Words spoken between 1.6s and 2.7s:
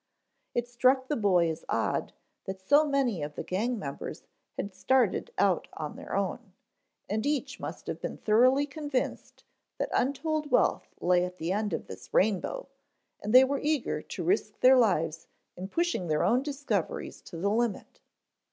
odd that